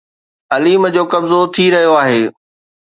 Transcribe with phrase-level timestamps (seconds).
[0.55, 2.21] عليم جو قبضو ٿي رهيو آهي